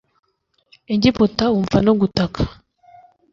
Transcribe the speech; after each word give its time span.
Egiputa 0.93 1.45
wumva 1.53 1.77
no 1.85 1.93
gutaka 1.99 2.41